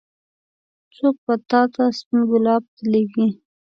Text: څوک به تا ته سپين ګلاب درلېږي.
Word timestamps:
څوک 0.95 1.15
به 1.25 1.33
تا 1.49 1.61
ته 1.73 1.83
سپين 1.97 2.21
ګلاب 2.31 2.63
درلېږي. 2.75 3.27